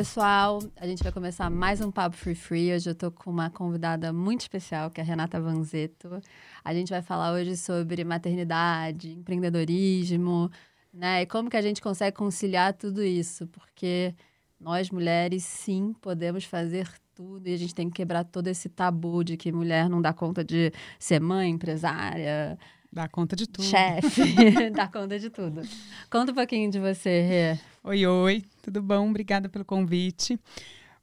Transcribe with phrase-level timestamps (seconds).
[0.00, 0.60] Pessoal.
[0.76, 2.72] A gente vai começar mais um Papo Free Free.
[2.72, 6.22] Hoje eu tô com uma convidada muito especial, que é a Renata Vanzetto.
[6.64, 10.50] A gente vai falar hoje sobre maternidade, empreendedorismo,
[10.90, 11.20] né?
[11.20, 13.46] E como que a gente consegue conciliar tudo isso?
[13.48, 14.14] Porque
[14.58, 19.22] nós mulheres, sim, podemos fazer tudo e a gente tem que quebrar todo esse tabu
[19.22, 22.58] de que mulher não dá conta de ser mãe, empresária,
[22.92, 23.64] Dá conta de tudo.
[23.64, 25.62] chefe, dá conta de tudo.
[26.10, 27.58] Conta um pouquinho de você, Rê.
[27.84, 29.08] Oi, oi, tudo bom?
[29.08, 30.38] Obrigada pelo convite.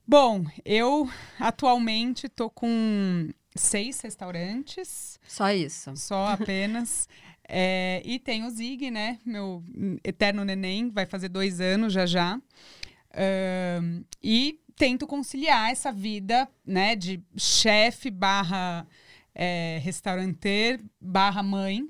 [0.06, 1.10] Bom, eu
[1.40, 5.96] atualmente tô com seis restaurantes, Só isso.
[5.96, 7.08] só apenas.
[7.50, 9.20] É, e tem o Zig, né?
[9.26, 9.64] Meu
[10.04, 12.42] eterno neném, vai fazer dois anos já já.
[14.22, 18.86] E tento conciliar essa vida, né, de chefe barra
[19.38, 21.88] é, restauranter barra mãe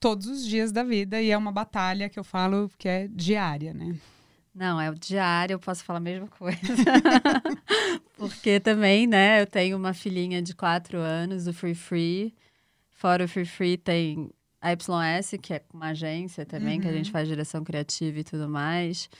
[0.00, 1.20] todos os dias da vida.
[1.20, 3.94] E é uma batalha que eu falo que é diária, né?
[4.54, 6.58] Não, é o diário, eu posso falar a mesma coisa.
[8.16, 12.34] Porque também, né, eu tenho uma filhinha de quatro anos, o Free Free.
[12.88, 17.10] Fora o Free Free tem a YS, que é uma agência também, que a gente
[17.10, 19.10] faz direção criativa e tudo mais.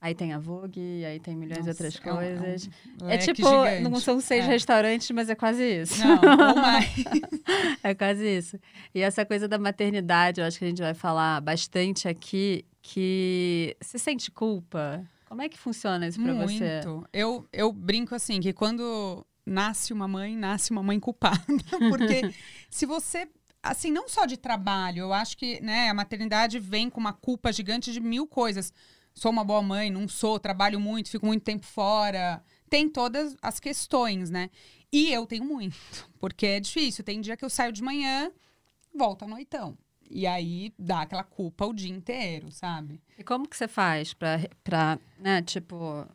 [0.00, 2.70] Aí tem a Vogue, aí tem milhões de Nossa, outras é um- é um coisas.
[3.00, 3.82] É, leque tipo, gigante.
[3.82, 4.48] não são seis É.
[4.48, 5.98] restaurantes, mas é quase isso.
[6.06, 6.86] Não, ou mais.
[7.82, 8.58] É quase isso.
[8.94, 13.76] E essa coisa da maternidade, eu acho que a gente vai falar bastante aqui, que
[13.80, 15.04] você sente culpa?
[15.28, 16.80] Como é que funciona isso pra você?
[16.84, 17.08] Muito.
[17.12, 21.42] Eu, eu brinco assim, que quando nasce uma mãe, nasce uma mãe culpada.
[21.90, 22.32] Porque
[22.70, 23.28] se você,
[23.62, 27.52] assim, não só de trabalho, eu acho que né, a maternidade vem com uma culpa
[27.52, 28.72] gigante de mil coisas.
[29.18, 32.42] Sou uma boa mãe, não sou, trabalho muito, fico muito tempo fora.
[32.70, 34.48] Tem todas as questões, né?
[34.92, 35.76] E eu tenho muito,
[36.20, 37.02] porque é difícil.
[37.02, 38.30] Tem dia que eu saio de manhã,
[38.94, 39.76] volto à noitão.
[40.10, 43.00] E aí dá aquela culpa o dia inteiro, sabe?
[43.18, 46.06] E como que você faz pra, pra né, tipo...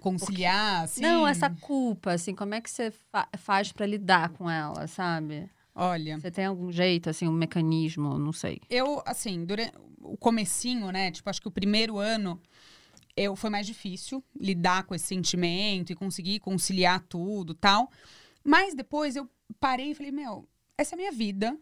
[0.00, 1.00] Conciliar, assim.
[1.00, 5.48] Não, essa culpa, assim, como é que você fa- faz pra lidar com ela, sabe?
[5.76, 6.18] Olha.
[6.18, 8.60] Você tem algum jeito, assim, um mecanismo, não sei.
[8.70, 11.10] Eu, assim, durante o comecinho, né?
[11.10, 12.40] Tipo, acho que o primeiro ano
[13.14, 17.90] eu foi mais difícil lidar com esse sentimento e conseguir conciliar tudo tal.
[18.42, 19.28] Mas depois eu
[19.60, 20.48] parei e falei, meu,
[20.78, 21.58] essa é a minha vida.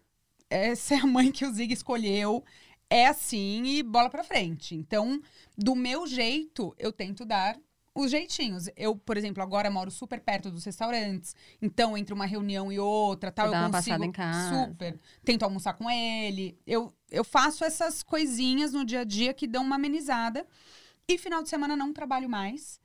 [0.48, 2.44] Essa é a mãe que o Zig escolheu.
[2.88, 4.76] É assim e bola pra frente.
[4.76, 5.20] Então,
[5.58, 7.58] do meu jeito, eu tento dar
[7.94, 8.68] os jeitinhos.
[8.76, 11.34] Eu, por exemplo, agora moro super perto dos restaurantes.
[11.62, 14.66] Então, entre uma reunião e outra, tal, eu dá uma consigo em casa.
[14.66, 14.98] super.
[15.24, 16.58] Tento almoçar com ele.
[16.66, 20.44] Eu, eu faço essas coisinhas no dia a dia que dão uma amenizada.
[21.06, 22.80] E final de semana não trabalho mais.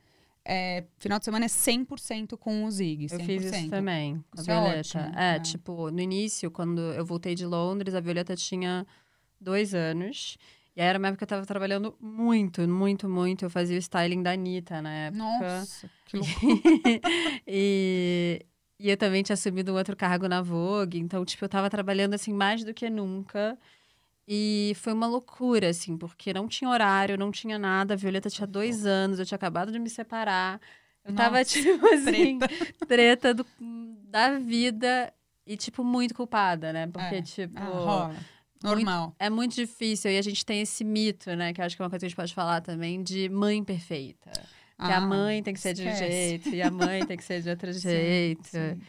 [0.45, 3.05] É, final de semana é 100% com o Zig.
[3.07, 3.13] 100%.
[3.19, 4.79] Eu fiz isso também, com a Isso é Violeta.
[4.99, 5.39] ótimo, É, é.
[5.39, 8.85] tipo, no início, quando eu voltei de Londres, a Violeta tinha
[9.39, 10.37] dois anos.
[10.75, 13.45] E aí era uma época que eu tava trabalhando muito, muito, muito.
[13.45, 15.23] Eu fazia o styling da Anitta na época.
[15.23, 17.01] Nossa, que loucura.
[17.47, 18.45] e,
[18.79, 20.99] e eu também tinha assumido um outro cargo na Vogue.
[20.99, 23.57] Então, tipo, eu tava trabalhando, assim, mais do que nunca.
[24.27, 27.95] E foi uma loucura, assim, porque não tinha horário, não tinha nada.
[27.95, 30.61] A Violeta tinha dois anos, eu tinha acabado de me separar.
[31.03, 32.37] Eu tava, Nossa, tipo assim,
[32.87, 33.45] treta, do-
[34.05, 35.11] da vida
[35.47, 36.85] e, tipo, muito culpada, né?
[36.87, 37.21] Porque, É.
[37.23, 37.57] tipo.
[37.57, 38.11] Ah,
[38.63, 39.15] Normal.
[39.19, 40.11] É muito difícil.
[40.11, 41.53] E a gente tem esse mito, né?
[41.53, 43.63] Que eu acho que é uma coisa que a gente pode falar também, de mãe
[43.63, 44.31] perfeita.
[44.31, 46.11] Que a Ah, mãe tem que ser de um esquece.
[46.11, 48.47] jeito e a mãe tem que ser de outro Sim, jeito.
[48.47, 48.81] sim.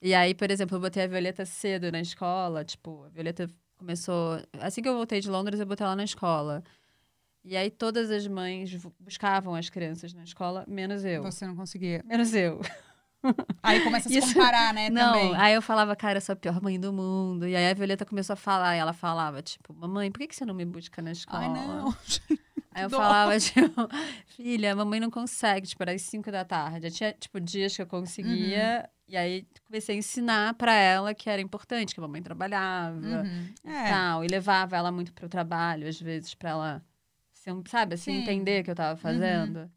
[0.00, 2.64] E aí, por exemplo, eu botei a Violeta cedo na escola.
[2.64, 4.40] Tipo, a Violeta começou.
[4.60, 6.62] Assim que eu voltei de Londres, eu botei ela na escola.
[7.42, 11.22] E aí todas as mães buscavam as crianças na escola, menos eu.
[11.22, 12.02] Você não conseguia.
[12.06, 12.60] Menos eu.
[13.62, 15.36] Aí começa a se Isso- comparar, né, Não, também.
[15.36, 17.46] aí eu falava, cara, eu sou a pior mãe do mundo.
[17.48, 20.36] E aí a Violeta começou a falar, e ela falava, tipo, mamãe, por que, que
[20.36, 21.42] você não me busca na escola?
[21.44, 21.94] Ai, não.
[22.76, 22.96] Aí eu dó.
[22.96, 23.88] falava, tipo,
[24.36, 26.88] filha, mamãe não consegue, tipo, era às 5 da tarde.
[26.88, 28.80] Eu tinha, tipo, dias que eu conseguia.
[28.82, 28.90] Uhum.
[29.06, 33.48] E aí comecei a ensinar pra ela que era importante, que a mamãe trabalhava Uhum.
[33.64, 33.88] e É.
[33.90, 34.24] tal.
[34.24, 36.82] E levava ela muito pro trabalho, às vezes, pra ela,
[37.46, 38.16] um- sabe, assim, Sim.
[38.16, 38.22] Uhum.
[38.22, 39.70] entender o que eu tava fazendo.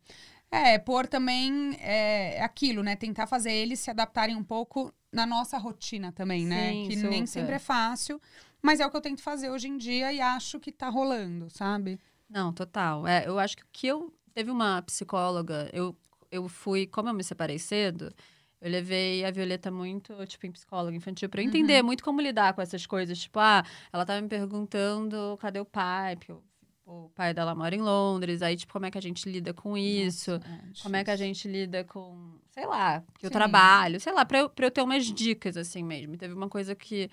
[0.50, 2.96] É, pôr também é, aquilo, né?
[2.96, 6.72] Tentar fazer eles se adaptarem um pouco na nossa rotina também, né?
[6.72, 7.28] Sim, Que nem super.
[7.28, 8.22] sempre é fácil,
[8.62, 11.50] mas é o que eu tento fazer hoje em dia e acho que tá rolando,
[11.50, 12.00] sabe?
[12.30, 13.08] Não, total.
[13.08, 14.14] É, eu acho que o que eu.
[14.34, 15.98] Teve uma psicóloga, eu,
[16.30, 18.14] eu fui, como eu me separei cedo,
[18.62, 22.54] eu levei a Violeta muito, tipo, em psicóloga infantil, pra eu entender muito como lidar
[22.54, 23.18] com essas coisas.
[23.18, 26.44] Tipo, ah, ela tava me perguntando cadê o pai, porque o,
[26.88, 29.78] o pai dela mora em Londres, aí, tipo, como é que a gente lida com
[29.78, 30.32] isso?
[30.32, 33.34] Nossa, é Como é que a gente lida com, sei lá, que eu Sim.
[33.36, 36.16] trabalho, sei lá, pra eu, pra eu ter umas dicas assim mesmo.
[36.16, 37.10] E Teve uma coisa que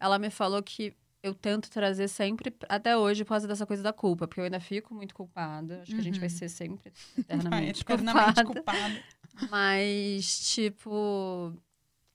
[0.00, 3.92] ela me falou que eu tento trazer sempre, até hoje, por causa dessa coisa da
[3.92, 5.80] culpa, porque eu ainda fico muito culpada.
[5.82, 6.36] Acho que a gente vai Uhum.
[6.36, 6.92] ser sempre
[7.50, 8.44] Vai, eternamente, eternamente culpada.
[8.44, 9.02] culpada.
[9.50, 11.52] Mas, tipo,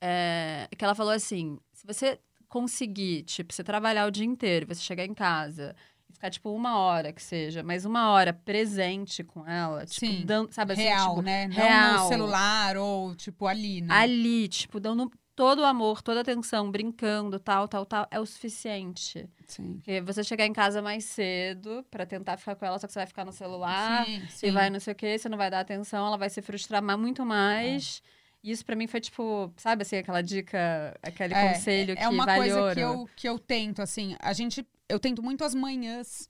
[0.02, 4.82] é, que ela falou assim: se você conseguir, tipo, você trabalhar o dia inteiro, você
[4.82, 5.76] chegar em casa
[6.10, 10.24] e ficar, tipo, uma hora que seja, mas uma hora presente com ela, tipo, Sim.
[10.26, 11.48] dando, sabe assim, real, tipo, né?
[11.48, 12.04] Não real.
[12.04, 13.94] no celular ou, tipo, ali, né?
[13.94, 18.26] ali, tipo, dando todo o amor, toda a atenção, brincando, tal, tal, tal, é o
[18.26, 19.30] suficiente.
[19.48, 19.76] Sim.
[19.76, 23.00] Porque você chegar em casa mais cedo pra tentar ficar com ela, só que você
[23.00, 24.52] vai ficar no celular, sim, e sim.
[24.52, 27.26] vai não sei o quê, você não vai dar atenção, ela vai se frustrar muito
[27.26, 28.02] mais.
[28.44, 32.08] E Isso pra mim foi tipo, sabe assim, aquela dica, aquele É, conselho que é
[32.10, 32.74] uma vale coisa ouro.
[32.76, 34.16] que eu, que eu tento, assim.
[34.20, 34.66] A gente.
[34.90, 36.28] Eu tento muito as manhãs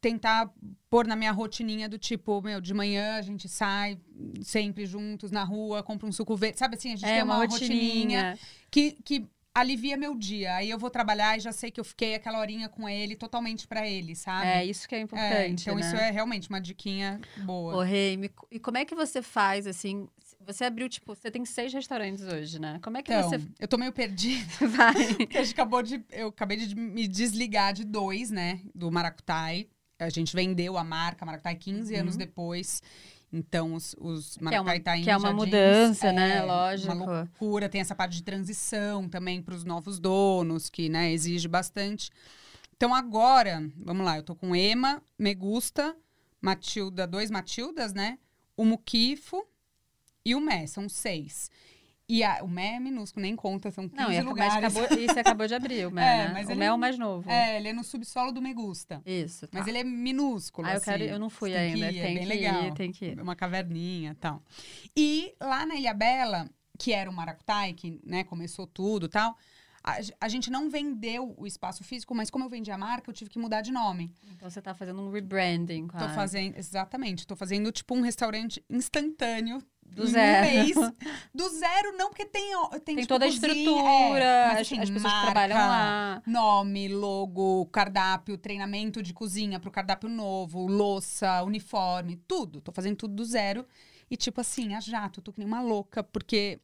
[0.00, 0.52] tentar
[0.90, 3.98] pôr na minha rotininha do tipo, meu, de manhã a gente sai
[4.42, 6.58] sempre juntos na rua, compra um suco verde.
[6.58, 8.32] Sabe assim, a gente é tem uma, uma, rotininha.
[8.32, 8.38] rotininha
[8.70, 10.56] que, que alivia meu dia.
[10.56, 13.66] Aí eu vou trabalhar e já sei que eu fiquei aquela horinha com ele totalmente
[13.66, 14.46] pra ele, sabe?
[14.46, 15.80] É, isso que é É, importante, então né?
[15.80, 17.76] isso é realmente uma diquinha boa.
[17.76, 18.18] Ô, Rei,
[18.50, 20.06] e como é que você faz, assim,
[20.44, 22.78] você abriu, tipo, você tem seis restaurantes hoje, né?
[22.82, 24.44] Como é que Então, você eu tô meio perdida.
[24.68, 25.14] vai?
[25.14, 26.04] Porque a gente acabou de.
[26.10, 28.60] Eu acabei de me desligar de dois, né?
[28.74, 29.66] Do Maracutai.
[29.98, 32.00] A gente vendeu a marca Maracutai 15 Uhum.
[32.00, 32.82] anos depois.
[33.32, 35.44] Então, os, os Que é uma, Maracutai tá em que é uma Jardins.
[35.44, 36.42] mudança, É, né?
[36.42, 36.92] Lógico.
[36.92, 37.68] Uma loucura.
[37.68, 42.10] Tem essa parte de transição também para os novos donos, que né, exige bastante.
[42.76, 45.96] Então, agora, vamos lá, eu tô com Ema, Megusta,
[46.40, 48.18] Matilda, dois Matildas, né?
[48.56, 49.44] O Muquifo
[50.24, 51.50] e o Mé, são seis.
[52.06, 54.54] E a- o Mé é minúsculo, nem conta, são 15 Não, e, lugares.
[54.54, 56.30] acabou, e você acabou de abrir o Mel, É, né?
[56.34, 57.30] mas o ele- Mel é o mais novo.
[57.30, 59.00] É, ele é no subsolo do Megusta.
[59.06, 59.58] Isso, tá.
[59.58, 60.84] Mas ele é minúsculo, Ah, eu assim.
[60.84, 62.64] quero, eu não fui Você tem ainda, que ir, é tem bem que legal.
[62.64, 63.20] ir, tem que ir.
[63.20, 64.42] Uma caverninha e tal.
[64.94, 69.38] E lá na Ilha Bela, que era o Maracutai, que né, começou tudo e tal,
[69.84, 73.14] a, a gente não vendeu o espaço físico, mas como eu vendi a marca, eu
[73.14, 74.10] tive que mudar de nome.
[74.32, 76.14] Então você tá fazendo um rebranding, Tô quase.
[76.14, 79.62] fazendo, exatamente, tô fazendo tipo um restaurante instantâneo.
[79.86, 80.48] Do zero.
[80.48, 80.74] Um mês.
[81.32, 84.60] Do zero, não, porque tem, tem, Tem tipo, toda a cozinha, estrutura, é, mas, as,
[84.62, 86.22] assim, as pessoas marca, que trabalham lá.
[86.26, 92.62] Nome, logo, cardápio, treinamento de cozinha pro cardápio novo, louça, uniforme, tudo.
[92.62, 93.64] Tô fazendo tudo do zero.
[94.10, 96.58] E tipo assim, a jato, tô que nem uma louca, porque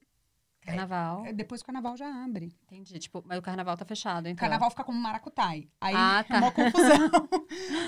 [0.61, 1.25] Carnaval.
[1.27, 2.53] é, depois o carnaval já abre.
[2.65, 2.99] Entendi.
[2.99, 4.37] Tipo, mas o carnaval tá fechado, O então.
[4.41, 5.69] carnaval fica como maracutai.
[5.81, 6.37] Aí Ah, tá.
[6.37, 7.29] é uma confusão.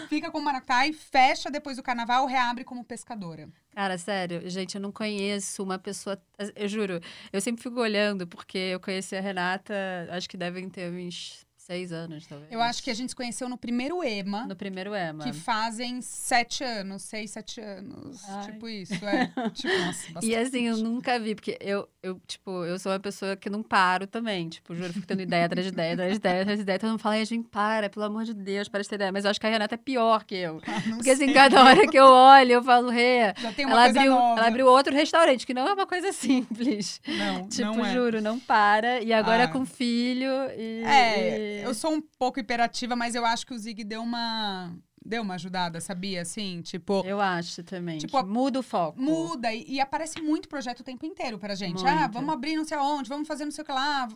[0.08, 3.48] fica como maracutai, fecha depois do carnaval, reabre como pescadora.
[3.74, 6.20] Cara, sério, gente, eu não conheço uma pessoa.
[6.56, 7.00] Eu juro,
[7.32, 9.74] eu sempre fico olhando, porque eu conheci a Renata,
[10.10, 12.52] acho que devem ter uns seis anos, talvez.
[12.52, 14.46] Eu acho que a gente se conheceu no primeiro EMA.
[14.46, 15.24] No primeiro EMA.
[15.24, 18.22] Que fazem sete anos, seis, sete anos.
[18.28, 18.46] Ai.
[18.52, 18.92] Tipo isso.
[19.12, 19.68] É, tipo,
[20.14, 23.48] nossa, E assim, eu nunca vi, porque eu, eu, tipo, eu sou uma pessoa que
[23.50, 24.48] não paro também.
[24.48, 26.78] Tipo, juro, fico tendo ideia atrás de ideia, atrás de ideia, atrás de ideia.
[26.78, 29.12] Todo mundo fala, ai, gente, para, pelo amor de Deus, para de ter ideia.
[29.12, 30.60] Mas eu acho que a Renata é pior que eu.
[30.66, 31.34] Ah, Porque assim, sei.
[31.34, 34.40] cada hora que eu olho, eu falo, Rê, ela abriu, nova.
[34.40, 37.00] ela abriu outro restaurante, que não é uma coisa simples.
[37.06, 37.92] Não, Tipo, não é.
[37.92, 39.00] juro, não para.
[39.02, 39.48] E agora Ah.
[39.48, 40.82] com filho e.
[40.84, 44.74] É, e- eu sou um pouco hiperativa, mas eu acho que o Zig deu uma
[45.04, 46.22] deu uma ajudada, sabia?
[46.22, 47.98] Assim, tipo, Eu acho também.
[47.98, 49.00] Tipo, a- muda o foco.
[49.02, 51.82] muda e, e aparece muito projeto o tempo inteiro pra gente.
[51.82, 51.88] Muito.
[51.88, 54.08] Ah, vamos abrir não sei aonde, vamos fazer não sei o que lá.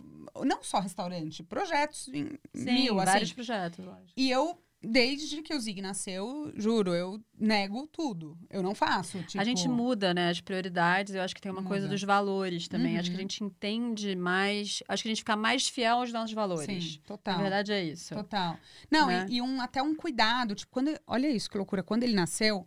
[0.45, 3.35] Não só restaurante, projetos em Sim, mil, vários assim.
[3.35, 4.13] projetos, lógico.
[4.17, 8.37] E eu, desde que o Zig nasceu, juro, eu nego tudo.
[8.51, 9.19] Eu não faço.
[9.25, 11.15] Tipo, A gente muda, né, as prioridades.
[11.15, 11.95] Eu acho que tem uma coisa Muda.
[11.95, 12.99] dos valores também.
[12.99, 13.23] Acho que a Uhum.
[13.23, 14.83] gente entende mais.
[14.89, 16.85] Acho que a gente fica mais fiel aos nossos valores.
[16.85, 17.39] Sim, Na total.
[17.41, 18.15] verdade é isso.
[18.15, 18.57] Total.
[18.91, 19.27] Não, Né?
[19.29, 20.55] e, e um, até um cuidado.
[20.55, 20.91] Tipo, quando.
[21.07, 21.83] Olha isso, que loucura.
[21.83, 22.67] Quando ele nasceu,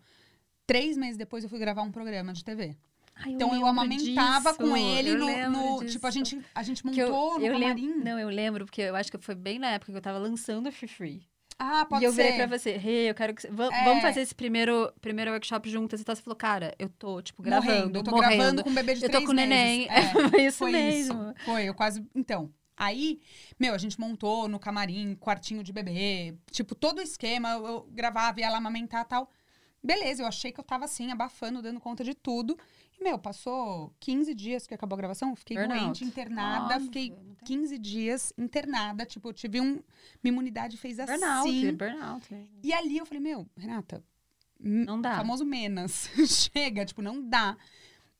[0.66, 2.76] três meses depois eu fui gravar um programa de TV.
[3.16, 5.18] Ai, Então eu amamentava disso, com ele eu
[5.52, 5.78] no.
[5.82, 7.88] no- tipo, a gente, a gente Que eu, montou no eu camarim.
[7.88, 10.18] lembro, não, eu lembro, porque eu acho que foi bem na época que eu tava
[10.18, 11.28] lançando o Free Free.
[11.62, 12.24] Ah, pode e eu ser.
[12.24, 13.74] virei pra você, Rê, eu quero que você.
[13.74, 13.84] É.
[13.84, 16.00] Vamos fazer esse primeiro, primeiro workshop juntas.
[16.00, 16.16] E tal.
[16.16, 17.72] Você falou, cara, eu tô, tipo, gravando.
[17.74, 18.00] morrendo.
[18.00, 18.36] Eu tô morrendo.
[18.38, 19.90] gravando com um bebê de Eu tô três com o neném.
[19.90, 20.16] meses.
[20.16, 20.30] É.
[20.30, 21.22] Foi isso Foi mesmo.
[21.22, 21.36] isso.
[21.46, 22.06] Foi, eu quase.
[22.16, 22.50] Então.
[22.78, 23.20] Aí,
[23.60, 27.88] meu, a gente montou no camarim, quartinho de bebê, tipo, todo o esquema, eu, eu
[27.92, 29.30] gravava, ia lá amamentar e tal.
[29.84, 32.58] Beleza, eu achei que eu tava assim, abafando, dando conta de tudo.
[33.00, 35.80] E, meu, passou 15 dias que acabou a gravação, fiquei Burnout.
[35.84, 39.82] doente, internada, Óbvio, fiquei não tem- 15 dias internada, tipo, eu tive um.
[40.22, 41.12] Minha imunidade fez assim.
[41.20, 42.34] Burnout, burnout.
[42.34, 42.50] mesmo.
[42.64, 44.04] E ali eu falei, meu, Renata,
[44.60, 45.16] m- Não dá.
[45.16, 46.10] famoso menos.
[46.52, 47.56] Chega, tipo, não dá.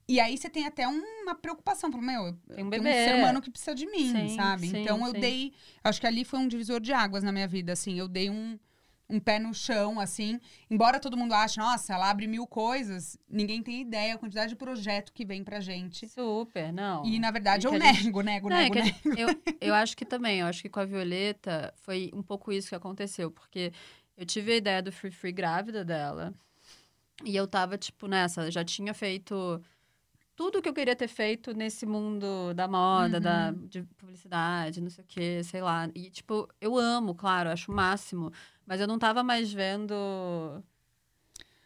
[0.08, 1.92] E aí você tem até uma preocupação.
[1.92, 2.90] Fala, meu, eu Tem um bebê.
[2.90, 4.68] um ser humano que precisa de mim, Sim, sabe?
[4.68, 5.20] sim, então eu sim.
[5.20, 5.54] dei.
[5.84, 8.00] Acho que ali foi um divisor de águas na minha vida, assim.
[8.00, 8.58] Eu dei um,
[9.10, 10.40] um pé no chão, assim.
[10.70, 14.56] Embora todo mundo ache, nossa, ela abre mil coisas, ninguém tem ideia a quantidade de
[14.56, 16.08] projeto que vem pra gente.
[16.08, 17.04] Super, não.
[17.06, 18.98] E, na verdade, eu gente- nego, nego, Não, é nego, a nego.
[19.04, 19.28] gente- eu,
[19.60, 22.76] eu acho que também, eu acho que com a Violeta foi um pouco isso que
[22.76, 23.74] aconteceu, porque
[24.16, 26.34] eu tive a ideia do Free Free grávida dela,
[27.26, 29.62] e eu tava, tipo, nessa, já tinha feito
[30.36, 33.22] tudo que eu queria ter feito nesse mundo da moda, Uhum.
[33.24, 35.90] da, de publicidade, não sei o quê, sei lá.
[35.94, 38.32] E, tipo, eu amo, claro, acho o máximo,
[38.70, 40.64] mas eu não tava mais vendo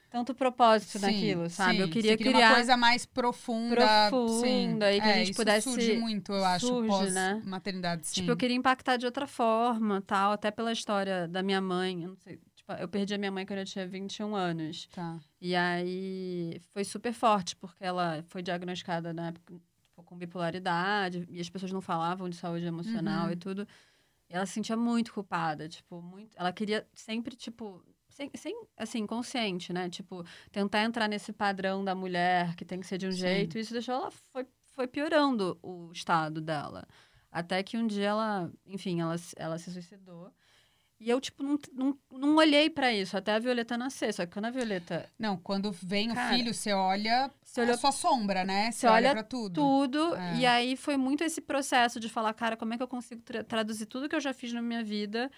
[0.10, 1.80] tanto propósito naquilo, sabe?
[1.80, 1.92] eu sim.
[1.92, 3.82] queria Você queria criar uma coisa mais profunda.
[3.82, 4.10] sim.
[4.10, 7.42] Profunda, e que a É, gente isso pudesse- surge muito, eu acho, surge, pós né?
[7.46, 8.14] maternidade, sim.
[8.22, 12.04] Tipo, eu queria impactar de outra forma, tal, até pela história da minha mãe.
[12.04, 14.88] Eu não sei, tipo, eu perdi a minha mãe quando eu tinha 21 anos.
[14.94, 15.18] Tá.
[15.42, 21.40] E aí foi super forte, porque ela foi diagnosticada na época tipo, com bipolaridade, e
[21.42, 23.32] as pessoas não falavam de saúde emocional Uhum.
[23.32, 23.68] e tudo.
[24.30, 26.36] Ela se sentia muito culpada, tipo, muito.
[26.38, 27.84] Ela queria sempre, tipo.
[28.10, 29.90] Sem, sem, assim, consciente, né?
[29.90, 33.18] Tipo, tentar entrar nesse padrão da mulher que tem que ser de um Sim.
[33.18, 33.58] jeito.
[33.58, 34.12] Isso deixou ela...
[34.12, 36.86] Foi, foi piorando o estado dela.
[37.32, 38.52] Até que um dia ela...
[38.68, 40.32] Enfim, ela, ela se suicidou.
[41.04, 44.14] E eu, tipo, não, não, não olhei pra isso até a Violeta nascer.
[44.14, 47.74] Só que quando a Violeta Não, quando vem o Cara, filho, você olha você olhou
[47.76, 48.72] a sua sombra, né?
[48.72, 49.54] Você você olha olha pra tudo.
[49.56, 50.16] tudo.
[50.16, 50.36] É.
[50.38, 53.44] E aí foi muito esse processo de falar, cara, como é que eu consigo tra-
[53.44, 55.30] traduzir tudo que eu já fiz na minha vida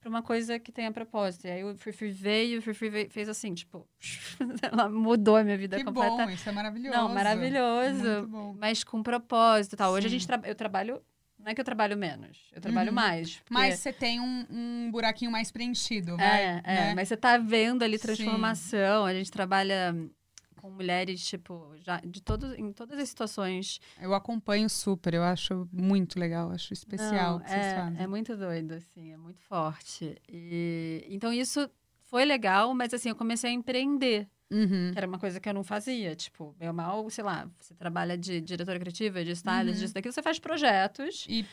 [0.00, 1.46] pra uma coisa que tenha propósito.
[1.46, 3.88] E aí o Free veio, o Free fez assim, tipo,
[4.60, 6.24] ela mudou a minha vida Que completa.
[6.26, 6.94] bom, isso é maravilhoso.
[6.98, 8.02] Não, maravilhoso.
[8.04, 8.56] Muito bom.
[8.58, 9.92] Mas com propósito e tal.
[9.92, 10.18] Hoje a Sim.
[10.18, 11.00] gente tra- eu trabalho.
[11.44, 12.94] Não é que eu trabalho menos, eu trabalho Uhum.
[12.94, 13.36] mais.
[13.36, 16.94] porque- Mas você tem um, um buraquinho mais preenchido, É, é, né?
[16.94, 18.06] mas você tá vendo ali Sim.
[18.06, 19.04] transformação.
[19.04, 19.94] A gente trabalha
[20.56, 23.78] com mulheres, tipo, já de todos, em todas as situações.
[24.00, 28.00] Eu acompanho super, eu acho muito legal, acho especial Não, o que vocês é, fazem.
[28.02, 30.16] é muito doido, assim, é muito forte.
[30.26, 31.68] E, então isso
[32.04, 34.90] foi legal, mas assim, eu comecei a empreender, Uhum.
[34.92, 36.14] que era uma coisa que eu não fazia.
[36.14, 39.80] Tipo, meu mal, sei lá, você trabalha de diretora criativa, de stylist, Uhum.
[39.82, 41.26] disso, daquilo, você faz projetos.
[41.28, 41.44] E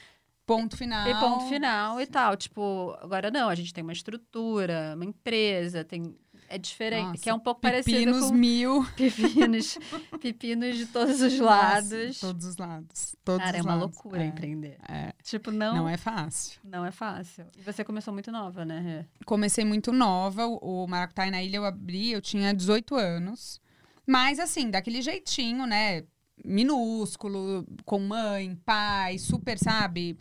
[0.45, 1.07] ponto final.
[1.07, 2.35] E ponto final e tal.
[2.35, 6.15] Tipo, agora não, a gente tem uma estrutura, uma empresa, tem.
[6.53, 8.85] É diferente, Nossa, que é um pouco parecido Pepinos com mil.
[8.97, 9.77] pepinos,
[10.19, 12.19] pepinos de todos os Nossa, lados.
[12.19, 13.15] todos os lados.
[13.23, 13.95] Todos Cara, é os uma lados.
[13.95, 14.77] loucura É, empreender.
[14.89, 15.13] é.
[15.23, 16.59] Tipo, não, Não é fácil.
[16.63, 17.45] não é fácil.
[17.57, 19.05] E você começou muito nova, né, Rê?
[19.25, 23.61] Comecei muito nova, o Maracutaí na ilha eu abri, eu tinha 18 anos.
[24.05, 26.03] Mas assim, daquele jeitinho, né?
[26.43, 30.17] Minúsculo, com mãe, pai, super, sabe?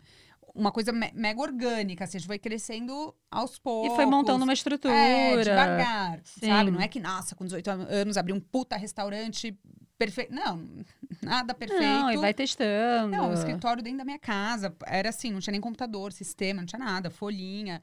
[0.53, 3.93] Uma coisa me- mega orgânica, assim, a gente foi crescendo aos poucos.
[3.93, 4.93] E foi montando uma estrutura.
[4.93, 6.47] É, devagar, Sim.
[6.47, 6.71] sabe?
[6.71, 9.57] Não é que, nossa, com 18 anos abri um puta restaurante
[9.97, 10.33] perfeito.
[10.33, 10.67] Não,
[11.21, 11.81] nada perfeito.
[11.83, 13.15] Não, e vai testando.
[13.15, 14.75] Não, o escritório dentro da minha casa.
[14.85, 17.81] Era assim, não tinha nem computador, sistema, não tinha nada, folhinha.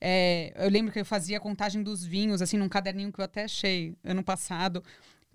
[0.00, 3.24] É, eu lembro que eu fazia a contagem dos vinhos, assim, num caderninho que eu
[3.24, 4.82] até achei ano passado.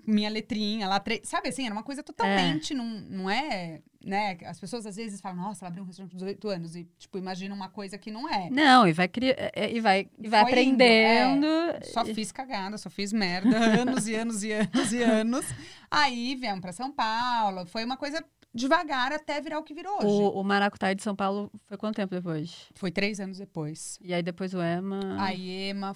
[0.05, 4.37] Minha letrinha lá, tre- sabe assim, era uma coisa totalmente, não, não é, né?
[4.45, 7.17] As pessoas às vezes falam, nossa, ela abriu um restaurante com 18 anos e, tipo,
[7.17, 8.49] imagina uma coisa que não é.
[8.49, 9.35] Não, e vai criar.
[9.55, 11.47] E vai, e vai Foi indo, aprendendo.
[11.85, 13.49] Só fiz cagada, só fiz merda,
[13.81, 15.45] anos e anos e anos e anos.
[15.89, 20.07] Aí viemos pra São Paulo, foi uma coisa devagar até virar o que virou hoje.
[20.07, 22.67] O, o Maracutaí de São Paulo foi quanto tempo depois?
[22.75, 23.97] Foi três anos depois.
[24.01, 24.99] E aí depois o Ema.
[25.23, 25.95] Aí Ema.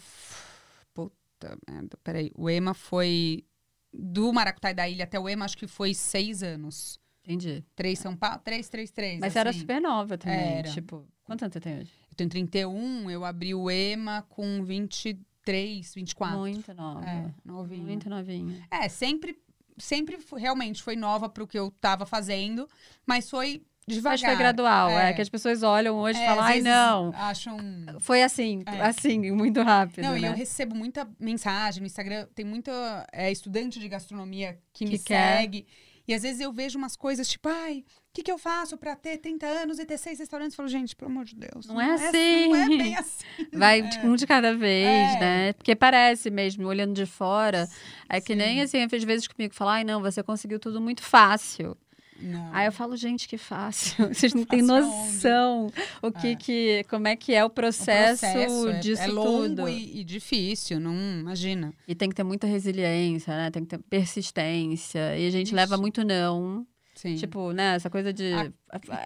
[0.93, 2.31] Puta merda, peraí.
[2.35, 3.43] O Ema foi.
[3.97, 6.99] Do Maracutaí da Ilha até o Ema, acho que foi seis anos.
[7.23, 7.63] Entendi.
[7.75, 9.19] Três São Paulo, três, três, três.
[9.19, 9.59] Mas você era assim.
[9.59, 10.57] super nova também.
[10.59, 10.69] Era.
[10.69, 11.91] Tipo, quantos anos você tem hoje?
[12.11, 16.37] Eu tenho 31, eu abri o Ema com 23, 24.
[16.37, 17.03] Muito nova.
[17.03, 17.83] É, novinha.
[17.83, 18.67] Muito novinha.
[18.69, 19.39] É, sempre,
[19.77, 22.69] sempre realmente foi nova pro que eu tava fazendo,
[23.07, 24.13] mas foi devagar.
[24.19, 25.09] Mas foi gradual, é.
[25.09, 25.13] É.
[25.13, 27.11] que as pessoas olham hoje e É, falam, ai, não.
[27.15, 27.57] Acham.
[27.99, 28.81] Foi assim, É.
[28.81, 30.03] assim, muito rápido.
[30.05, 30.29] Não, e né?
[30.29, 32.27] eu recebo muita mensagem no Instagram.
[32.33, 35.37] Tem muita é, estudante de gastronomia que, me Que quer.
[35.37, 35.67] segue.
[36.07, 38.95] E às vezes eu vejo umas coisas tipo, ai, o que, que eu faço pra
[38.95, 40.53] ter 30 anos e ter seis restaurantes?
[40.53, 41.65] Eu falo, gente, pelo amor de Deus.
[41.65, 42.47] Não é assim.
[42.49, 43.25] Não é bem assim.
[43.51, 45.19] Vai de um de cada vez, É.
[45.19, 45.53] né?
[45.53, 47.67] Porque parece mesmo, olhando de fora.
[48.07, 48.37] É que Sim.
[48.39, 51.75] nem assim, às vezes comigo falar, ai, não, você conseguiu tudo muito fácil.
[52.19, 52.49] Não.
[52.53, 54.07] Aí eu falo, gente, que fácil.
[54.13, 55.67] Vocês não têm Fácil noção
[56.01, 56.35] o que, É.
[56.35, 59.69] que, como é que é o O processo, processo é- disso é, longo tudo.
[59.69, 61.73] E, e difícil, não imagina.
[61.87, 63.51] E tem que ter muita resiliência, né?
[63.51, 65.17] Tem que ter persistência.
[65.17, 65.55] E a gente Ixi.
[65.55, 66.65] leva muito não.
[66.95, 67.15] Sim.
[67.15, 68.31] Tipo, né, essa coisa de.
[68.33, 68.51] Ah,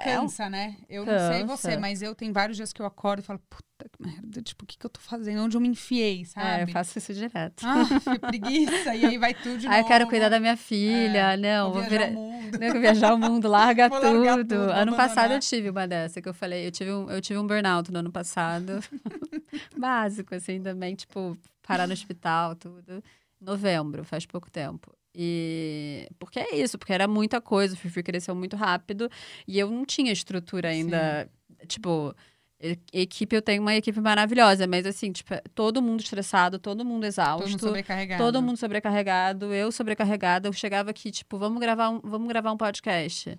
[0.05, 0.77] é um- Cansa, né?
[0.87, 1.57] Eu não sei Cansa.
[1.57, 4.63] você, mas eu tenho vários dias que eu acordo e falo, puta que merda, tipo,
[4.63, 5.41] o que, que eu tô fazendo?
[5.41, 6.63] Onde eu me enfiei, É, sabe?
[6.63, 7.63] eu faço isso direto.
[7.65, 8.95] Ah, que preguiça.
[8.95, 9.81] E aí vai tudo de Ah, novo.
[9.81, 12.09] eu quero cuidar da minha filha, É, não, vou viajar virar.
[12.09, 12.59] o mundo.
[12.59, 14.47] Não, viajar o mundo, larga tudo.
[14.47, 17.39] tudo, ano passado eu tive uma dessa que eu falei, eu tive um, eu tive
[17.39, 18.79] um burnout no ano passado.
[19.75, 23.03] Básico, assim, também, tipo, parar no hospital, tudo.
[23.41, 24.93] Novembro, faz pouco tempo.
[25.21, 29.11] E porque é isso, porque era muita coisa, o Fifi cresceu muito rápido
[29.45, 31.29] e eu não tinha estrutura ainda,
[31.67, 32.15] tipo,
[32.57, 36.85] e- equipe, eu tenho uma equipe maravilhosa, mas assim, tipo, é todo mundo estressado, todo
[36.85, 37.41] mundo exausto.
[37.41, 38.23] Todo mundo sobrecarregado.
[38.23, 40.47] Todo mundo sobrecarregado, eu sobrecarregada.
[40.47, 43.37] Eu chegava aqui, tipo, vamos gravar um, vamos gravar um podcast.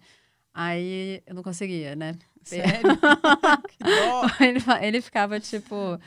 [0.53, 2.15] Aí eu não conseguia, né?
[2.43, 2.83] Sério?
[3.69, 4.45] que dó.
[4.45, 5.99] Ele, ele ficava, tipo,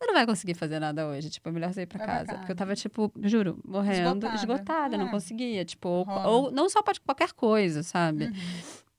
[0.00, 1.28] você não vai conseguir fazer nada hoje.
[1.30, 2.26] Tipo, é melhor você ir pra pra casa.
[2.26, 2.38] casa.
[2.38, 4.34] Porque eu tava, tipo, juro, morrendo, Esgotada.
[4.34, 5.10] esgotada, não É.
[5.10, 5.64] conseguia.
[5.64, 8.24] Tipo, ou, ou não só pra qualquer coisa, sabe?
[8.24, 8.32] Uhum.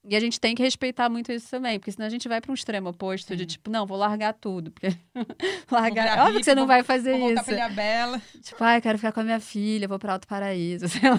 [0.04, 2.50] E a gente tem que respeitar muito isso também, porque senão a gente vai pra
[2.52, 3.48] um extremo oposto de, Sim.
[3.48, 4.72] tipo, não, vou largar tudo.
[4.72, 4.88] Porque
[5.70, 6.18] largar.
[6.18, 7.44] É óbvio que você não vou- vai fazer Vou isso.
[7.46, 8.20] pra Bela.
[8.42, 11.18] Tipo, ai, quero ficar com a minha filha, vou pra Alto Paraíso, sei lá.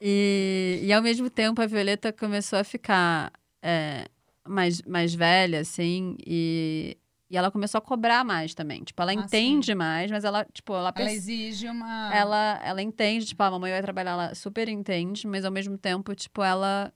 [0.00, 4.06] e, e ao mesmo tempo a Violeta começou a ficar é,
[4.46, 6.96] mais, mais velha, assim, e,
[7.30, 8.82] e ela começou a cobrar mais também.
[8.82, 12.10] Tipo, ela Ah, entende mais, mas ela, tipo, ela, Ela exige uma.
[12.12, 16.14] ela, ela entende, tipo, a mamãe vai trabalhar, ela super entende, mas ao mesmo tempo,
[16.14, 16.92] tipo, ela.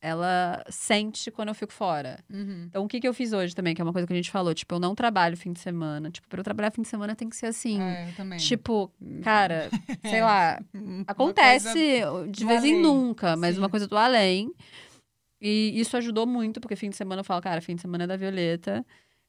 [0.00, 2.20] Ela sente quando eu fico fora.
[2.32, 2.66] Uhum.
[2.68, 4.30] Então, o que, que eu fiz hoje também, que é uma coisa que a gente
[4.30, 6.08] falou, tipo, eu não trabalho fim de semana.
[6.08, 7.82] Tipo, pra eu trabalhar fim de semana tem que ser assim.
[7.82, 8.38] É, eu também.
[8.38, 8.92] Tipo,
[9.24, 9.68] cara,
[10.08, 10.60] sei lá,
[11.04, 12.82] acontece de vez em além.
[12.82, 13.60] nunca, mas Sim.
[13.60, 14.54] uma coisa do além.
[15.40, 18.06] E isso ajudou muito, porque fim de semana eu falo, cara, fim de semana é
[18.06, 18.86] da Violeta.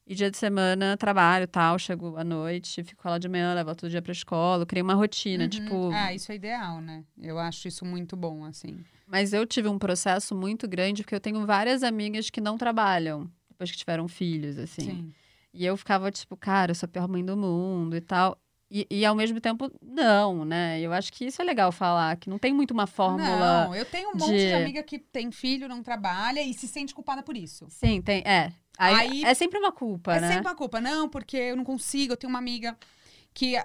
[0.10, 3.76] E dia de semana, trabalho tal, chego à noite, fico com ela de manhã, levo
[3.76, 5.50] todo dia pra escola, criei uma rotina, Uhum.
[5.52, 5.92] tipo.
[5.94, 7.04] Ah, isso é ideal, né?
[7.22, 8.80] Eu acho isso muito bom, assim.
[9.06, 13.30] Mas eu tive um processo muito grande, porque eu tenho várias amigas que não trabalham
[13.48, 14.82] depois que tiveram filhos, assim.
[14.82, 15.14] Sim.
[15.54, 18.36] E eu ficava tipo, cara, eu sou a pior mãe do mundo e tal.
[18.72, 20.80] E, e ao mesmo tempo, não, né?
[20.80, 23.66] Eu acho que isso é legal falar, que não tem muito uma fórmula.
[23.66, 26.68] Não, eu tenho um monte de- de amiga que tem filho, não trabalha e se
[26.68, 27.66] sente culpada por isso.
[27.70, 28.22] Sim, tem.
[28.26, 28.52] É.
[28.78, 30.28] Aí, Aí- é sempre uma culpa, é né?
[30.28, 30.80] sempre uma culpa.
[30.80, 32.14] Não, porque eu não consigo.
[32.14, 32.78] Eu tenho uma amiga
[33.34, 33.56] que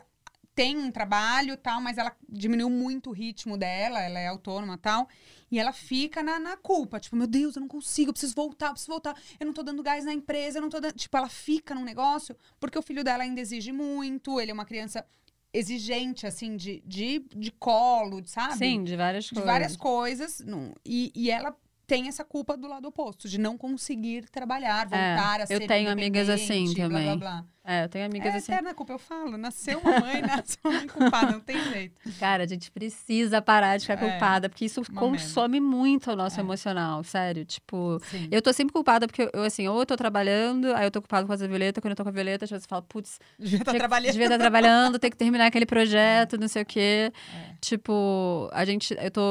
[0.55, 4.75] tem um trabalho e tal, mas ela diminuiu muito o ritmo dela, ela é autônoma
[4.75, 5.09] e tal.
[5.51, 6.99] E ela fica na, na culpa.
[7.01, 9.17] Tipo, meu Deus, eu não consigo, eu preciso voltar, eu preciso voltar.
[9.39, 10.95] Eu não tô dando gás na empresa, eu não tô dando.
[10.95, 14.65] Tipo, ela fica num negócio porque o filho dela ainda exige muito, ele é uma
[14.65, 15.05] criança
[15.53, 18.57] exigente, assim, de, de, de colo, sabe?
[18.59, 19.47] Sim, de várias de coisas.
[19.53, 20.41] várias coisas.
[20.41, 25.41] não- e, e ela tem essa culpa do lado oposto, de não conseguir trabalhar, voltar
[25.43, 27.05] a ser eu tenho amigas assim blá, também.
[27.05, 27.45] Blá, blá.
[27.67, 28.53] É, eu tenho amigas É assim.
[28.53, 29.39] eterna culpa, eu falo.
[29.39, 31.99] Nasceu uma mãe, nasceu uma mãe culpada, não tem jeito.
[32.21, 36.39] Cara, a gente precisa parar de ficar É, culpada, porque isso consome muito o nosso
[36.39, 36.43] É.
[36.43, 37.43] emocional, sério.
[37.47, 38.29] Tipo, Sim.
[38.31, 41.27] eu tô sempre culpada, porque eu, assim, ou eu tô trabalhando, aí eu tô culpada
[41.27, 43.59] causa da Violeta, quando eu tô com a Violeta, às vezes eu falo, putz, Devia
[43.61, 44.13] estar que- trabalhando.
[44.13, 47.11] Devia estar trabalhando, tem que terminar aquele projeto, não sei o quê.
[47.35, 47.55] É.
[47.63, 49.23] Tipo, a gente, eu tô,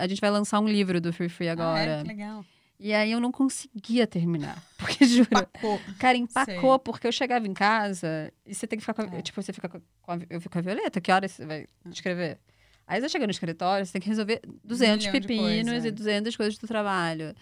[0.00, 2.00] a gente vai lançar um livro do Free Free Ah, agora.
[2.00, 2.44] é, que legal.
[2.80, 4.62] E aí eu não conseguia terminar.
[4.78, 5.80] Porque, juro, Pacou.
[5.98, 6.78] cara, empacou, Sei.
[6.84, 9.22] porque eu chegava em casa e você tem que ficar com a, É.
[9.22, 9.78] tipo, você fica com
[10.12, 12.38] a, eu fico com a Violeta, que horas você vai escrever?
[12.86, 16.36] Aí você chega no escritório, você tem que resolver 200 milhão de pepinos e 200
[16.36, 17.34] coisas do trabalho.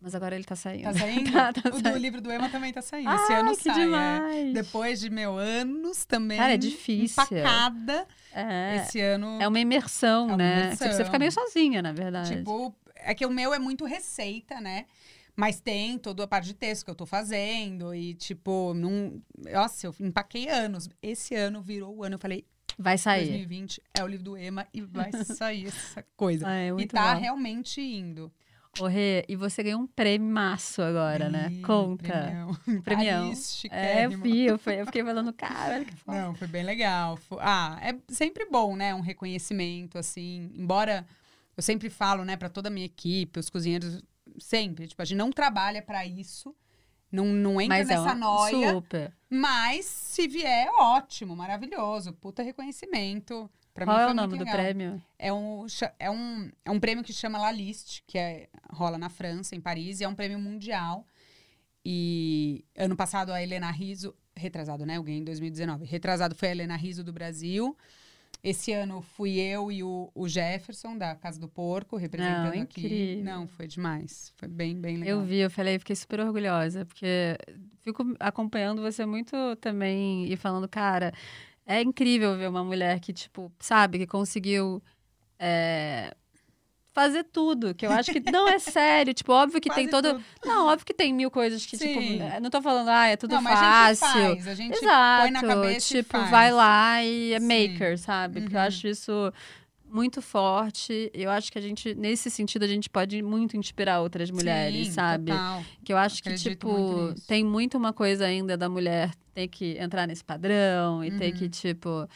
[0.00, 0.84] Mas agora ele tá saindo.
[0.84, 1.30] Tá saindo?
[1.32, 1.98] Tá, tá o do saindo.
[1.98, 3.10] livro do Emma também tá saindo.
[3.14, 3.80] Esse Ah, ano que sai.
[3.80, 3.84] é.
[3.84, 4.52] demais.
[4.54, 6.38] Depois de meu anos também.
[6.38, 7.22] Cara, é difícil.
[7.22, 8.06] Empacada.
[8.32, 9.38] É, Esse ano.
[9.40, 10.60] é uma imersão, É uma né?
[10.64, 10.90] imersão.
[10.92, 12.36] Você fica meio sozinha, na verdade.
[12.36, 14.86] Tipo, é que o meu é muito receita, né?
[15.36, 17.94] Mas tem toda a parte de texto que eu tô fazendo.
[17.94, 19.20] E, tipo, não.
[19.52, 20.88] Nossa, eu empaquei anos.
[21.02, 22.14] Esse ano virou o ano.
[22.14, 22.44] Eu falei,
[22.78, 23.26] Vai sair.
[23.28, 26.46] 2020 é o livro do Ema e vai sair essa coisa.
[26.48, 27.20] Ah, é e tá bom.
[27.20, 28.32] realmente indo.
[28.80, 31.48] Ô, Rê, e você ganhou um prêmio maço agora, né?
[31.64, 32.02] Conta.
[32.02, 32.82] Premião.
[32.82, 33.22] Premião.
[33.28, 36.20] Paris, É, eu vi, eu, fui- eu fiquei falando, cara, olha que foda.
[36.20, 37.16] Não, foi bem legal.
[37.38, 38.92] Ah, é sempre bom, né?
[38.92, 40.50] Um reconhecimento, assim.
[40.56, 41.06] Embora
[41.56, 44.02] eu sempre falo, né, pra toda a minha equipe, os cozinheiros,
[44.38, 44.86] sempre.
[44.88, 46.54] Tipo, a gente não trabalha pra isso.
[47.10, 48.72] Não, não entra Mas é nessa uma noia.
[48.72, 49.12] super.
[49.30, 52.12] Mas se vier, ótimo, maravilhoso.
[52.14, 53.48] Puta reconhecimento.
[53.72, 55.02] Pra Qual mim é o nome do prêmio?
[55.18, 55.66] É um,
[55.98, 59.60] é, um, é um prêmio que chama La Liste, que é, rola na França, em
[59.60, 61.06] Paris, e é um prêmio mundial.
[61.84, 65.00] E ano passado a Helena Riso, retrasado, né?
[65.00, 65.84] Ganhei em 2019.
[65.84, 67.76] Retrasado foi a Helena Riso do Brasil.
[68.44, 73.22] Esse ano fui eu e o, o Jefferson, da Casa do Porco, representando Não, aqui.
[73.24, 74.34] Não, foi demais.
[74.36, 75.20] Foi bem, bem legal.
[75.20, 77.38] Eu vi, eu falei, fiquei super orgulhosa, porque
[77.80, 81.10] fico acompanhando você muito também e falando, cara,
[81.64, 84.82] é incrível ver uma mulher que, tipo, sabe, que conseguiu
[85.38, 86.14] é,
[86.94, 89.12] fazer tudo, que eu acho que não é sério.
[89.12, 90.12] Tipo, óbvio que tem todo.
[90.14, 90.24] tudo.
[90.44, 91.88] Não, óbvio que tem mil coisas que, Sim.
[92.18, 94.20] tipo, não tô falando, ah, é tudo Não, mas a gente fácil.
[94.22, 95.22] faz, a gente Exato.
[95.22, 97.46] põe na cabeça tipo, vai lá e é Sim.
[97.72, 98.40] maker, sabe?
[98.42, 98.66] Porque eu Uhum.
[98.66, 99.32] acho isso
[99.84, 101.10] muito forte.
[101.12, 104.92] Eu acho que a gente, nesse sentido, a gente pode muito inspirar outras mulheres, Sim,
[104.92, 105.32] sabe?
[105.32, 105.64] total.
[105.84, 109.48] Que eu acho que, Acredito tipo, muito tem muito uma coisa ainda da mulher ter
[109.48, 111.38] que entrar nesse padrão e ter Uhum.
[111.38, 112.08] que, tipo.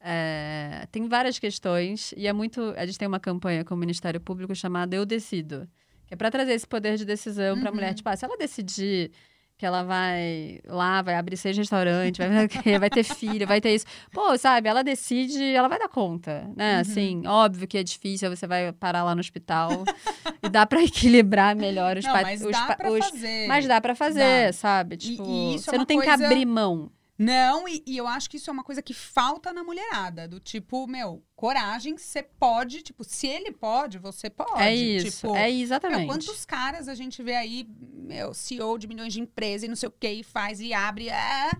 [0.00, 2.74] É, Tem várias questões, e é muito.
[2.76, 5.68] A gente tem uma campanha com o Ministério Público chamada Eu Decido,
[6.06, 7.74] que é para trazer esse poder de decisão para a Uhum.
[7.76, 7.94] mulher.
[7.94, 9.10] Tipo, ah, se ela decidir
[9.56, 13.84] que ela vai lá, vai abrir seis restaurantes, vai, vai ter filho, vai ter isso.
[14.12, 16.74] Pô, sabe, ela decide, ela vai dar conta, né?
[16.76, 16.80] Uhum.
[16.80, 19.82] Assim, óbvio que é difícil, você vai parar lá no hospital
[20.44, 23.48] e dá para equilibrar melhor os Não, mas os dá fazer.
[23.48, 24.52] mas dá pra fazer, Dá.
[24.52, 24.96] sabe?
[24.96, 26.88] Tipo, e isso é você não uma tem que coisa- abrir mão.
[27.18, 30.28] Não, e, e eu acho que isso é uma coisa que falta na mulherada.
[30.28, 32.80] Do tipo, meu, coragem, você pode.
[32.82, 34.62] Tipo, se ele pode, você pode.
[34.62, 36.06] é isso, Tipo, é meu, exatamente.
[36.06, 39.88] quantos caras a gente vê aí, meu, CEO de milhões de empresas e não sei
[39.88, 41.08] o que, e faz e abre.
[41.08, 41.50] É...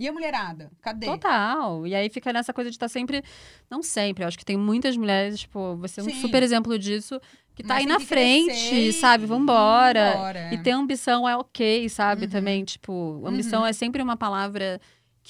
[0.00, 0.70] E a mulherada?
[0.80, 1.04] Cadê?
[1.04, 1.86] Total.
[1.86, 3.22] E aí fica nessa coisa de estar sempre.
[3.70, 6.20] Não sempre, eu acho que tem muitas mulheres, tipo, você é um Sim.
[6.22, 7.20] super exemplo disso,
[7.54, 9.26] que tá Mas aí na frente, crescer sabe?
[9.26, 10.12] Vambora.
[10.12, 12.24] Vambora, E ter ambição é ok, sabe?
[12.24, 12.30] Uhum.
[12.30, 13.66] Também, tipo, ambição Uhum.
[13.66, 14.80] é sempre uma palavra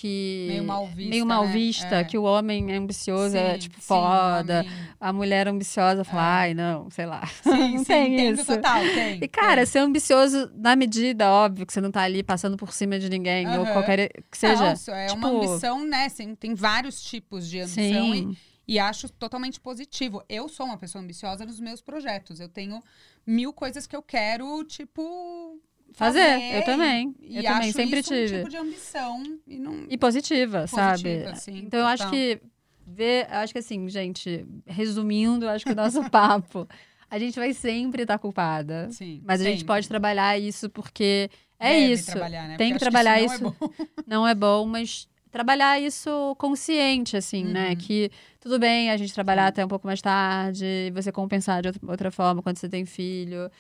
[0.01, 0.47] que.
[0.49, 1.53] Meio mal vista, Meio mal né?
[1.53, 2.05] vista, É.
[2.05, 4.65] que o homem é ambicioso, é Sim, tipo sim, foda.
[4.99, 6.25] A mulher ambiciosa fala, É.
[6.25, 7.27] ai, não, sei lá.
[7.27, 8.47] Sim, não sim, tem entendo isso.
[8.55, 9.19] total, tem.
[9.23, 12.99] E, cara, ser ambicioso na medida, óbvio, que você não tá ali passando por cima
[12.99, 14.75] de ninguém, ou qualquer que seja.
[14.89, 16.09] Não, é uma tipo, ambição, né?
[16.09, 18.37] Sim, tem vários tipos de ambição e, Sim.
[18.67, 20.23] e acho totalmente positivo.
[20.29, 22.41] Eu sou uma pessoa ambiciosa nos meus projetos.
[22.41, 22.83] Eu tenho
[23.27, 25.61] mil coisas que eu quero, tipo.
[25.93, 27.15] Fazer, eu e- também.
[27.21, 28.35] E Eu também, sempre isso tive.
[28.35, 29.23] um tipo de ambição.
[29.47, 29.85] E não.
[29.89, 31.03] E positiva, sabe?
[31.03, 32.13] Positiva, sim, então eu acho total.
[32.19, 32.41] que
[32.87, 36.67] ver, eu acho que assim, gente, resumindo, eu acho que o nosso papo,
[37.11, 38.89] a gente vai sempre estar culpada.
[38.91, 39.21] Sim.
[39.25, 39.67] Mas a gente sempre.
[39.67, 42.19] pode trabalhar isso porque é Deve isso.
[42.19, 42.55] né?
[42.57, 43.35] Tem Porque que trabalhar isso.
[43.35, 43.43] isso.
[43.45, 43.71] Não é bom.
[44.07, 47.71] Não é bom, mas trabalhar isso consciente, assim, né?
[47.71, 47.77] Uhum.
[47.77, 51.91] Que tudo bem a gente trabalhar até um pouco mais tarde, você compensar de outra-
[51.91, 53.51] outra forma quando você tem filho.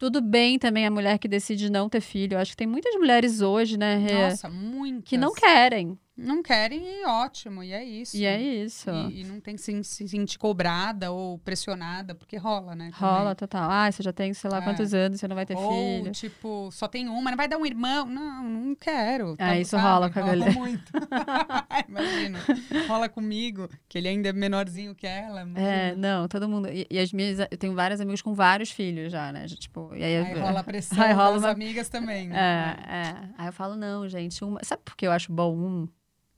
[0.00, 2.34] Tudo bem também a mulher que decide não ter filho.
[2.34, 5.04] Eu acho que tem muitas mulheres hoje, né, Rê, Nossa, muitas.
[5.04, 5.98] que não querem.
[6.20, 7.62] Não querem e ótimo.
[7.62, 8.16] E é isso.
[8.16, 8.90] E é isso.
[8.90, 12.90] E, e não tem que se, se sentir cobrada ou pressionada, porque rola, né?
[12.96, 13.14] também.
[13.16, 13.70] Rola total.
[13.70, 14.60] Ah, você já tem, sei lá, É.
[14.62, 16.12] quantos anos, você não vai ter Ou, filho.
[16.12, 18.06] tipo, só tem uma, não vai dar um irmão?
[18.06, 19.34] Não, não quero.
[19.38, 20.52] Ah, isso rola com a rola galera.
[20.58, 20.92] muito.
[21.88, 22.38] Imagina.
[22.86, 25.40] Rola comigo, que ele ainda é menorzinho que ela.
[25.40, 25.94] É, imagina.
[25.96, 26.68] não, todo mundo.
[26.68, 27.38] E, e as minhas.
[27.40, 29.46] Eu tenho vários amigos com vários filhos já, né?
[29.46, 32.26] Tipo, e aí, Aí rola a pressão Aí rola das uma- amigas também.
[32.28, 32.76] É, né?
[32.88, 33.28] é.
[33.38, 34.60] Aí eu falo, não, gente, uma.
[34.62, 35.88] Sabe por que eu acho bom um?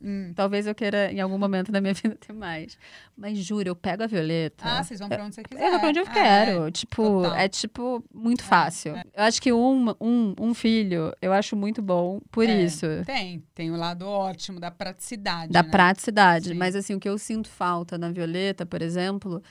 [0.04, 0.32] Hum.
[0.34, 2.76] Talvez eu queira, em algum momento da minha vida, ter mais.
[3.16, 4.64] Mas juro, eu pego a Violeta.
[4.66, 5.64] Ah, vocês vão pra onde você quiser.
[5.64, 6.66] eu vou pra onde eu Ah, quero.
[6.66, 6.70] é.
[6.70, 7.34] tipo, total.
[7.36, 8.94] é tipo, muito fácil.
[8.96, 12.86] Eu acho que um, um, um filho, eu acho muito bom por É, isso.
[13.06, 15.52] Tem, tem o lado ótimo da praticidade.
[15.52, 15.70] Da né?
[15.70, 16.48] praticidade.
[16.48, 16.54] Sim.
[16.54, 19.42] Mas assim, o que eu sinto falta na Violeta, por exemplo,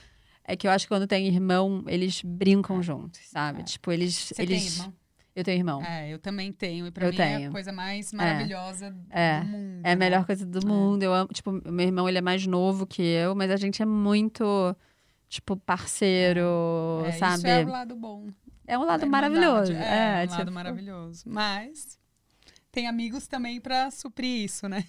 [0.43, 3.61] é que eu acho que quando tem irmão, eles brincam juntos, sabe?
[3.61, 3.63] É.
[3.63, 4.13] Tipo, eles.
[4.15, 4.63] Você eles...
[4.63, 5.00] tem irmão?
[5.35, 5.81] Eu tenho irmão.
[5.83, 6.85] É, eu também tenho.
[6.87, 7.49] E pra Eu mim é tenho.
[7.49, 9.39] a coisa mais maravilhosa É.
[9.39, 9.81] do mundo.
[9.83, 9.95] É a né?
[9.95, 11.03] melhor coisa do mundo.
[11.03, 13.85] Eu amo, tipo, meu irmão, ele é mais novo que eu, mas a gente é
[13.85, 14.43] muito,
[15.29, 17.35] tipo, parceiro, É, sabe?
[17.37, 18.27] Isso é o lado bom.
[18.67, 19.71] É um lado maravilhoso.
[19.73, 21.23] É, É, um lado tipo, maravilhoso.
[21.27, 21.97] Mas
[22.71, 24.83] tem amigos também pra suprir isso, né?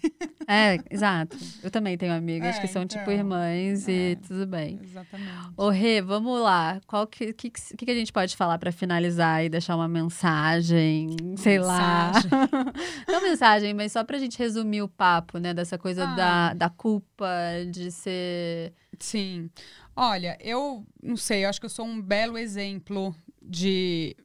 [0.46, 1.36] É, exato.
[1.62, 3.92] Eu também tenho amigas É, que são, então, tipo, irmãs é.
[4.12, 4.78] e tudo bem.
[4.82, 5.30] Exatamente.
[5.56, 6.80] Ô, Rê, vamos lá.
[6.86, 11.16] Qual que, que, que a gente pode falar pra finalizar e deixar uma mensagem?
[11.36, 12.12] Sei lá.
[12.14, 12.30] Mensagem.
[13.08, 15.52] Não mensagem, mas só pra gente resumir o papo, né?
[15.52, 16.14] Dessa coisa Ah.
[16.14, 17.26] da, da culpa,
[17.70, 18.72] de ser.
[18.98, 19.50] Sim.
[19.94, 24.16] Olha, eu não sei, eu acho que eu sou um belo exemplo de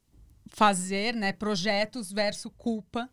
[0.47, 3.09] fazer, né, projetos versus culpa.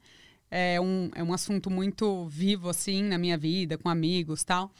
[0.56, 4.70] É um, é um assunto muito vivo, assim, na minha vida, com amigos tal.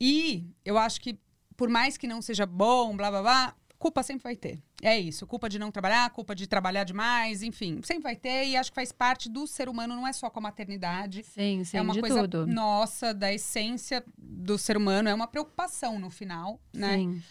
[0.00, 1.18] E eu acho que,
[1.56, 4.62] por mais que não seja bom, blá, blá, blá, culpa sempre vai ter.
[4.80, 8.46] É isso, culpa de não trabalhar, culpa de trabalhar demais, enfim, sempre vai ter.
[8.46, 11.24] E acho que faz parte do ser humano, não é só com a maternidade.
[11.24, 12.46] Sim, sim, é uma coisa tudo.
[12.46, 16.98] nossa, da essência do ser humano, é uma preocupação no final, né?
[16.98, 17.22] Sim.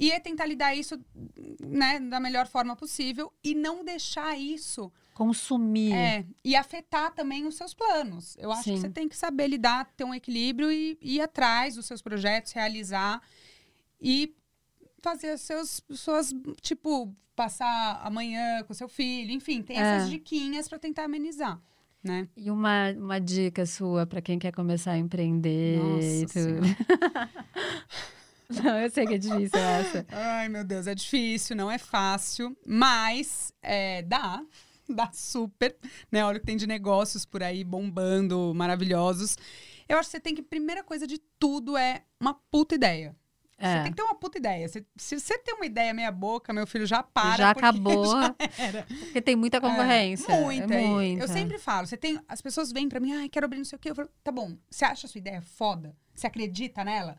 [0.00, 0.98] E é tentar lidar isso,
[1.60, 5.92] né, da melhor forma possível e não deixar isso Consumir.
[5.92, 8.34] é, e afetar também os seus planos.
[8.38, 8.74] Eu acho Sim.
[8.76, 12.52] que você tem que saber lidar, ter um equilíbrio e ir atrás dos seus projetos,
[12.52, 13.20] realizar
[14.00, 14.34] e
[15.02, 20.10] fazer os seus suas, tipo, passar amanhã com seu filho, enfim, tem essas É.
[20.10, 21.60] diquinhas para tentar amenizar,
[22.02, 22.26] né?
[22.34, 26.60] E uma, uma dica sua pra quem quer começar a empreender e Nossa tudo.
[28.62, 30.06] Não, eu sei que é difícil essa.
[30.10, 34.42] Ai, meu Deus, é difícil, não é fácil, mas é, dá.
[34.88, 35.76] Dá super,
[36.10, 36.24] né?
[36.24, 39.36] Olha o que tem de negócios por aí bombando, maravilhosos.
[39.88, 43.14] Eu acho que você tem que, primeira coisa de tudo é uma puta ideia.
[43.56, 43.68] É.
[43.76, 44.66] Você tem que ter uma puta ideia.
[44.66, 47.36] Você- se você tem uma ideia meia boca, meu filho, já para.
[47.36, 48.06] Já acabou.
[48.06, 48.82] já era.
[48.84, 50.32] Porque tem muita concorrência.
[50.32, 50.74] É, muita.
[50.74, 51.22] É muita.
[51.24, 52.18] Eu sempre falo, você tem.
[52.26, 53.90] As pessoas vêm pra mim, ai, quero abrir não sei o quê.
[53.90, 55.94] Eu falo, tá bom, você acha a sua ideia foda?
[56.14, 57.16] Você acredita nela?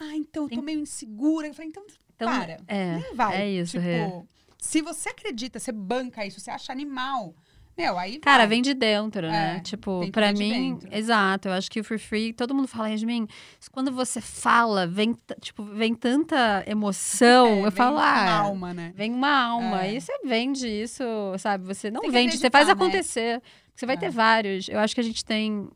[0.00, 1.46] Ah, então eu tô meio insegura.
[1.46, 1.84] Eu falei, então,
[2.16, 2.56] Então, para.
[2.66, 3.36] É, Nem vai.
[3.42, 4.22] é isso, tipo, Rê.
[4.58, 7.34] se você acredita, você banca isso, você acha animal.
[7.78, 8.18] Meu, aí.
[8.18, 8.48] Cara, vai.
[8.48, 9.56] vem de dentro, né?
[9.56, 10.94] É, tipo, de mim, dentro.
[10.94, 11.48] exato.
[11.48, 13.26] Eu acho que o Free Free, todo mundo fala, Yasmin,
[13.72, 17.46] quando você fala, vem, tipo, vem tanta emoção.
[17.56, 18.92] É, eu vem falo, com ah, alma, né?
[18.94, 19.86] vem uma alma.
[19.86, 19.94] É.
[19.94, 21.02] E você vende isso,
[21.38, 21.64] sabe?
[21.64, 22.72] Você não Tem vende, você faz né?
[22.74, 23.40] acontecer.
[23.74, 23.98] Você vai É.
[23.98, 24.68] ter vários.
[24.68, 25.66] Eu acho que a gente tem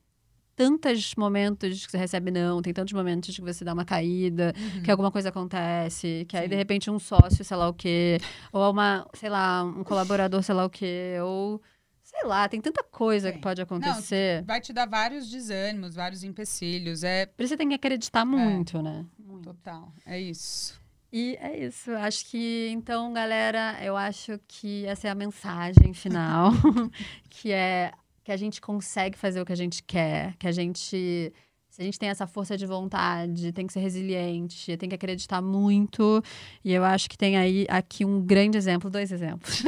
[0.57, 4.53] tantos momentos que você recebe não, tem tantos momentos que você dá uma caída,
[4.85, 6.49] que alguma coisa acontece, que aí Uhum.
[6.49, 6.51] Sim.
[6.51, 8.19] de repente um sócio, sei lá o quê,
[8.53, 11.61] ou uma, sei lá, um colaborador, sei lá o quê, ou
[12.03, 13.37] sei lá, tem tanta coisa Tem.
[13.37, 14.45] que pode acontecer.
[14.45, 17.03] Vai te dar vários desânimos, vários empecilhos.
[17.03, 19.05] É Por isso você tem que acreditar muito, né?
[19.19, 19.45] Muito.
[19.45, 19.93] total.
[20.07, 20.81] É isso.
[21.13, 21.91] E é isso.
[21.93, 26.51] Acho que, então, galera, eu acho que essa é a mensagem final,
[27.31, 27.93] que é
[28.25, 31.33] que a gente consegue fazer o que a gente quer, que a gente.
[31.69, 35.43] Se a gente tem essa força de vontade, tem que ser resiliente, tem que acreditar
[35.43, 36.23] muito.
[36.65, 39.61] E eu acho que tem aí aqui um grande exemplo, dois exemplos,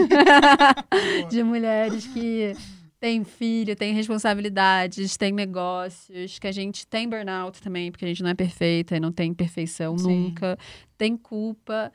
[1.29, 2.55] de mulheres que
[3.01, 8.23] têm filho, têm responsabilidades, têm negócios, que a gente tem burnout também, porque a gente
[8.23, 10.27] não é perfeita e não tem perfeição Sim.
[10.27, 10.57] nunca,
[10.97, 11.93] tem culpa.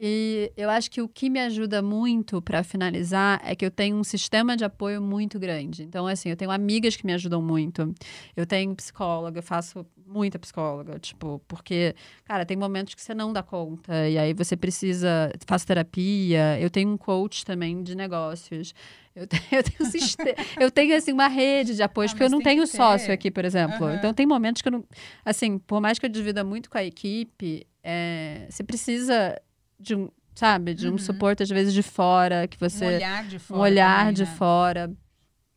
[0.00, 3.96] E eu acho que o que me ajuda muito para finalizar é que eu tenho
[3.96, 5.84] um sistema de apoio muito grande.
[5.84, 7.94] Então, assim, eu tenho amigas que me ajudam muito.
[8.36, 13.32] Eu tenho psicóloga, eu faço muita psicóloga, tipo, porque, cara, tem momentos que você não
[13.32, 16.58] dá conta e aí você precisa, faço terapia.
[16.60, 18.74] Eu tenho um coach também de negócios.
[19.14, 22.24] Eu tenho, eu tenho, um siste- eu tenho assim, uma rede de apoio, Ah, porque
[22.24, 23.84] eu não tenho sócio aqui, por exemplo.
[23.86, 23.94] Aham.
[23.94, 24.84] Então, tem momentos que eu não.
[25.24, 29.40] Assim, por mais que eu divida muito com a equipe, é, você precisa
[29.84, 30.98] de um, sabe, de um Uhum.
[30.98, 32.84] suporte, às vezes, de fora, que você.
[32.84, 33.60] um olhar de um fora.
[33.60, 34.30] olhar também, de né?
[34.36, 34.92] fora.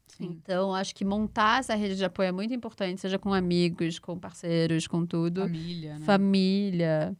[0.07, 0.39] Sim.
[0.43, 4.17] Então, acho que montar essa rede de apoio é muito importante, seja com amigos, com
[4.17, 5.41] parceiros, com tudo.
[5.41, 6.05] Família, né?
[6.05, 7.15] Família.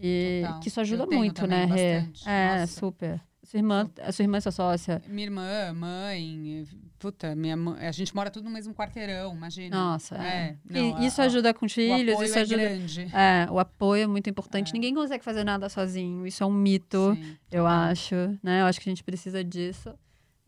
[0.00, 0.60] E Total.
[0.60, 2.04] que isso ajuda muito, né, Rê?
[2.26, 2.66] É, Nossa.
[2.80, 3.20] super.
[3.52, 5.02] Sua irmã, a sua irmã é sua sócia?
[5.06, 6.66] Minha irmã, mãe,
[6.98, 9.76] puta, minha mãe, a gente mora tudo no mesmo quarteirão, imagina.
[9.76, 10.56] Nossa, é.
[10.70, 12.56] É, não, a- isso ajuda com O filhos, apoio isso é ajuda.
[12.56, 13.00] grande.
[13.14, 14.70] É, o apoio é muito importante.
[14.70, 14.72] É.
[14.72, 16.26] Ninguém consegue fazer nada sozinho.
[16.26, 17.36] Isso é um mito, Sim.
[17.50, 18.62] eu acho, né?
[18.62, 19.92] Eu acho que a gente precisa disso.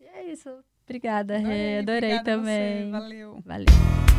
[0.01, 0.49] E é isso.
[0.83, 1.77] Obrigada, Rê.
[1.81, 2.89] Adorei obrigada a você, também.
[2.91, 3.39] Valeu.
[3.45, 4.14] Valeu.